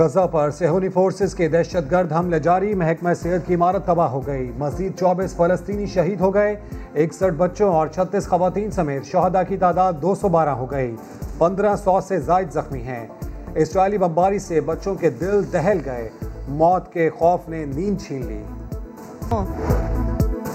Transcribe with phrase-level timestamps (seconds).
[0.00, 4.26] غزہ پر سہونی forces کے دہشت گرد حملے جاری، محکمہ صحت کی عمارت تباہ ہو
[4.26, 6.56] گئی۔ مزید چوبیس فلسطینی شہید ہو گئے،
[6.94, 10.96] اکسٹھ بچوں اور چھتیس خواتین سمیت شہدہ کی تعداد دو سو بارہ ہو گئی۔
[11.38, 13.06] پندرہ سو سے زائد زخمی ہیں۔
[13.54, 16.08] اسرائیلی بمباری سے بچوں کے دل دہل گئے۔
[16.48, 18.42] موت کے خوف نے نیند چھین لی۔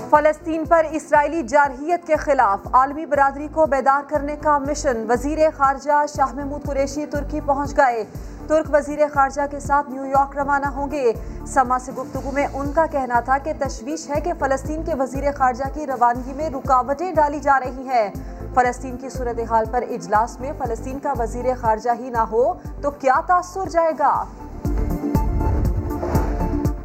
[0.10, 6.06] فلسطین پر اسرائیلی جارحیت کے خلاف عالمی برادری کو بیدار کرنے کا مشن۔ وزیر خارجہ
[6.18, 8.04] شاہ محمود قریشی ترکی پہنچ گئے۔
[8.48, 11.12] ترک وزیر خارجہ کے ساتھ نیو یارک روانہ ہوں گے۔
[11.48, 15.32] سما سے گفتگو میں ان کا کہنا تھا کہ تشویش ہے کہ فلسطین کے وزیر
[15.32, 18.10] خارجہ کی روانگی میں رکاوٹیں ڈالی جا رہی ہیں۔
[18.54, 23.20] فلسطین کی صورتحال پر اجلاس میں فلسطین کا وزیر خارجہ ہی نہ ہو تو کیا
[23.28, 24.24] تاثر جائے گا؟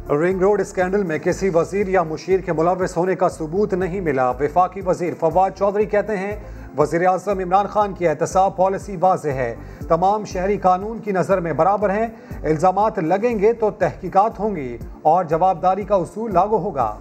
[0.09, 4.29] رنگ روڈ اسکینڈل میں کسی وزیر یا مشیر کے ملوث ہونے کا ثبوت نہیں ملا۔
[4.29, 6.35] وفاقی وزیر فواد چودھری کہتے ہیں
[6.77, 9.55] وزیر اعظم عمران خان کی احتساب پالیسی واضح ہے۔
[9.87, 12.07] تمام شہری قانون کی نظر میں برابر ہیں۔
[12.43, 16.95] الزامات لگیں گے تو تحقیقات ہوں گی اور جوابداری کا اصول لاگو ہوگا۔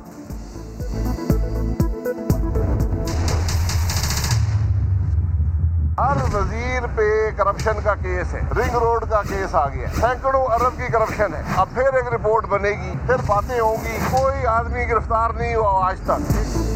[5.99, 10.77] ہر وزیر پہ کرپشن کا کیس ہے۔ رنگ روڈ کا کیس آ گیا سینکڑوں ارب
[10.77, 14.85] کی کرپشن ہے۔ اب پھر ایک رپورٹ بنے گی۔ پھر باتیں ہوں گی۔ کوئی آدمی
[14.91, 16.70] گرفتار نہیں ہوا آج تک۔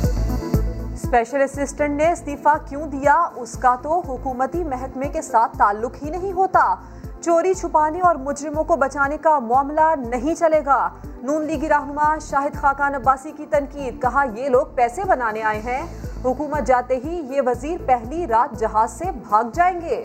[1.14, 6.10] اسپیشل اسسٹنٹ نے استعفیٰ کیوں دیا؟ اس کا تو حکومتی محکمے کے ساتھ تعلق ہی
[6.10, 6.74] نہیں ہوتا۔
[7.20, 10.88] چوری چھپانے اور مجرموں کو بچانے کا معاملہ نہیں چلے گا۔
[11.22, 15.82] نون لیگی رہنما شاہد خاقان عباسی کی تنقید، کہا یہ لوگ پیسے بنانے آئے ہیں۔
[16.24, 20.02] حکومت جاتے ہی یہ وزیر پہلی رات جہاز سے بھاگ جائیں گے۔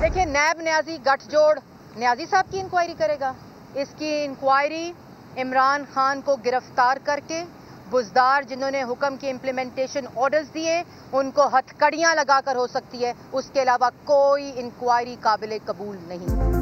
[0.00, 1.58] دیکھیں، نیب نیازی گٹھ جوڑ
[1.96, 3.32] نیازی صاحب کی انکوائری کرے گا۔
[3.74, 4.92] اس کی انکوائری
[5.36, 7.44] عمران خان کو گرفتار کر کے
[7.90, 12.66] بزدار جنہوں نے حکم کی امپلیمنٹیشن آرڈرز دیے، ان کو ہتھ کڑیاں لگا کر ہو
[12.66, 16.58] سکتی ہے۔ اس کے علاوہ کوئی انکوائری قابل قبول نہیں۔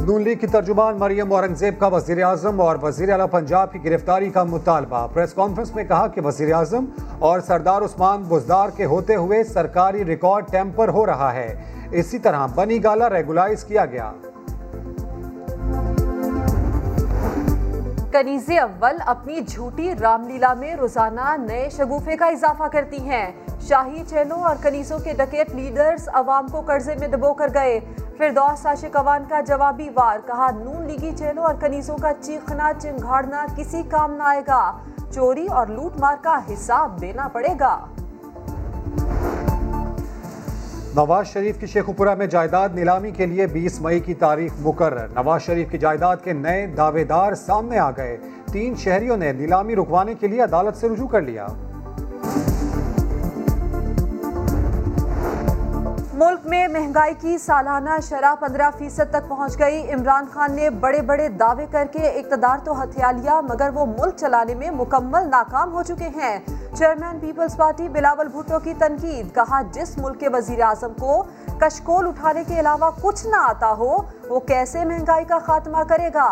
[0.00, 4.30] نون لیگ کی ترجمان مریم اورنگزیب کا وزیر اعظم اور وزیر اعلیٰ پنجاب کی گرفتاری
[4.30, 6.84] کا مطالبہ۔ پریس کانفرنس میں کہا کہ وزیر اعظم
[7.18, 12.46] اور سردار عثمان بزدار کے ہوتے ہوئے سرکاری ریکارڈ ٹیمپر ہو رہا ہے۔ اسی طرح
[12.46, 14.12] بنی گالا ریگولائز کیا گیا۔
[18.18, 24.02] کنیز اول اپنی جھوٹی رام لیلا میں روزانہ نئے شگوفے کا اضافہ کرتی ہیں۔ شاہی
[24.06, 27.80] چہلوں اور کنیزوں کے ڈکیٹ لیڈرز عوام کو قرضے میں دبو کر گئے۔
[28.18, 33.46] فردوس عاشق اوان کا جوابی وار، کہا نون لیگی چینوں اور کنیزوں کا چیخنا، چنگھاڑنا
[33.56, 34.78] کسی کام نہ آئے گا۔
[35.14, 37.86] چوری اور لوٹ مار کا حساب دینا پڑے گا۔
[40.96, 45.42] نواز شریف کی شیخوپورہ میں جائیداد نیلامی کے لیے بیس مئی کی تاریخ مقرر۔ نواز
[45.42, 48.16] شریف کی جائیداد کے نئے دعوے دار سامنے آ گئے۔
[48.52, 51.46] تین شہریوں نے نیلامی رکوانے کے لیے عدالت سے رجوع کر لیا۔
[56.72, 61.66] مہنگائی کی سالانہ شرح پندرہ فیصد تک پہنچ گئی۔ عمران خان نے بڑے بڑے دعوے
[61.70, 66.08] کر کے اقتدار تو ہتھیا لیا، مگر وہ ملک چلانے میں مکمل ناکام ہو چکے
[66.16, 66.38] ہیں۔
[66.74, 71.22] Chairman Peoples Party Bilawal Bhutto کی تنقید، کہا جس ملک کے وزیر اعظم کو
[71.60, 73.96] کشکول اٹھانے کے علاوہ کچھ نہ آتا ہو،
[74.28, 76.30] وہ کیسے مہنگائی کا خاتمہ کرے گا؟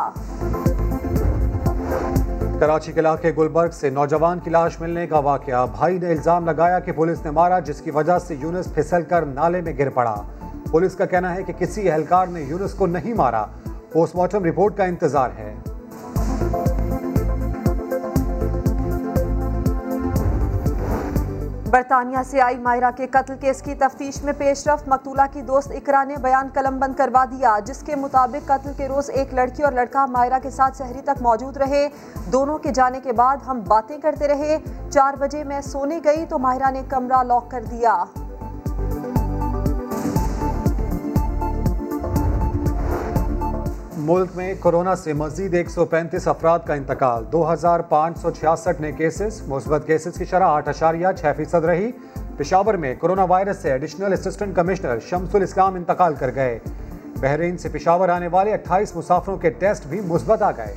[2.61, 6.79] کراچی کے علاقے گلبرگ سے نوجوان کی لاش ملنے کا واقعہ۔ بھائی نے الزام لگایا
[6.79, 10.23] کہ پولیس نے مارا، جس کی وجہ سے یونس پھسل کر نالے میں گر پڑا۔
[10.71, 13.47] پولیس کا کہنا ہے کہ کسی اہلکار نے یونس کو نہیں مارا۔
[13.93, 15.55] پوسٹ مارٹم رپورٹ کا انتظار ہے۔
[21.77, 25.71] برطانیہ سے آئی مائرہ کے قتل کیس کی تفتیش میں پیش رفت۔ مقتولہ کی دوست
[25.71, 29.63] اقرا نے بیان قلم بند کروا دیا، جس کے مطابق قتل کے روز ایک لڑکی
[29.63, 31.89] اور لڑکا مائرہ کے ساتھ شہری تک موجود رہے۔
[32.33, 34.59] دونوں کے جانے کے بعد ہم باتیں کرتے رہے۔
[34.91, 38.05] چار بجے میں سونے گئی تو مائرہ نے کمرہ لاک کر دیا۔
[44.07, 48.31] ملک میں کرونا سے مزید ایک سو پینتیس افراد کا انتقال۔ دو ہزار پانچ سو
[48.31, 51.91] چھیاسٹھ نئے کیسز مثبت کیسز کی شرح آٹھ اشاریہ چھ فیصد رہی۔
[52.37, 56.59] پشاور میں کرونا وائرس سے additional assistant commissioner Shams ul Islam انتقال کر گئے۔
[57.21, 60.77] بحرین سے پشاور آنے والے اٹھائیس مسافروں کے ٹیسٹ بھی مثبت آ گئے۔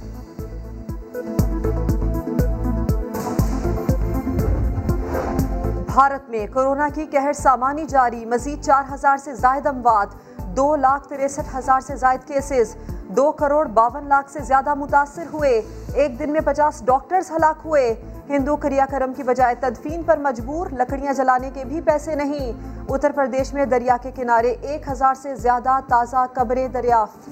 [5.93, 10.07] بھارت میں کرونا کی قہر سامانی جاری، مزید چار ہزار سے زائد اموات،
[10.57, 12.75] دو لاکھ تریسٹھ ہزار سے زائد کیسز
[13.17, 15.61] دو کروڑ باون لاکھ سے زیادہ متاثر ہوئے۔
[15.93, 17.95] ایک دن میں پچاس ڈاکٹرز ہلاک ہوئے۔
[18.29, 22.51] ہندو کریا کرم کی بجائے تدفین پر مجبور، لکڑیاں جلانے کے بھی پیسے نہیں۔
[22.89, 27.29] اتر پردیش میں دریا کے کنارے ایک ہزار سے زیادہ تازہ قبریں دریافت۔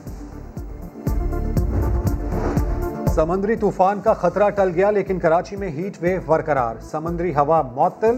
[3.15, 8.15] سمندری طوفان کا خطرہ ٹل گیا، لیکن کراچی میں ہیٹ ویو برقرار۔ سمندری ہوا معطل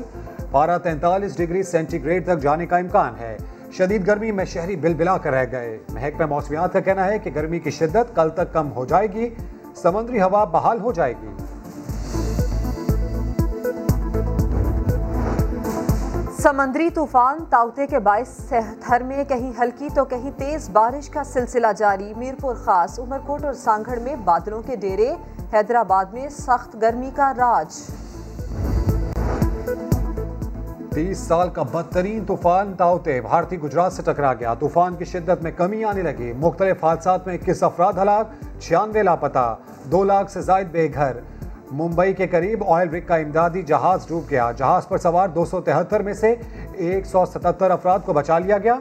[0.52, 3.38] پارہ تینتالیس ڈگری سینٹی گریڈ تک جانے کا امکان ہے۔
[3.72, 7.32] شدید گرمی میں شہری بل بلا کر رہ گئے۔ محکمہ موسمیات کا کہنا ہے کہ
[7.36, 9.30] گرمی کی شدت کل تک کم ہو جائے گی،
[9.76, 11.30] سمندری ہوا بحال ہو جائے گی۔
[16.40, 21.68] سمندری طوفان تاؤتے کے باعث تھر میں کہیں ہلکی تو کہیں تیز بارش کا سلسلہ
[21.78, 25.14] جاری۔ میرپور خاص، عمرکوٹ اور سانگھڑ میں بادلوں کے ڈیرے،
[25.54, 27.80] حیدرآباد میں سخت گرمی کا راج۔
[30.94, 35.52] تیس سال کا بدترین طوفان تاؤتے بھارتی گجرات سے ٹکرا گیا۔ طوفان کی شدت میں
[35.52, 38.28] کمی آنے لگی۔ مختلف حادثات میں اکیس افراد ہلاک؟
[38.60, 41.18] چھیانوے لاپتہ دو لاکھ سے زائد بے گھر۔
[41.72, 45.62] ممبئی کے قریب آئل رک کا امدادی جہاز ڈوب گیا۔ جہاز پر سوار دو سو
[45.62, 46.36] تہتر میں سے
[46.74, 48.76] ایک سو ستتر افراد کو بچا لیا گیا۔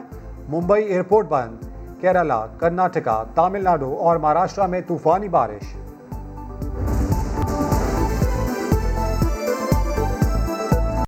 [0.49, 1.65] ممبئی ایئرپورٹ بند۔
[2.01, 5.88] کیرلا کرناٹکا، تامل ناڈو اور مہاراشٹرا میں طوفانی بارش۔